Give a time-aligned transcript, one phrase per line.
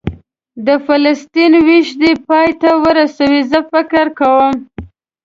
[0.65, 4.55] د فلسطین وېش دې پای ته ورسوي، زه فکر کوم.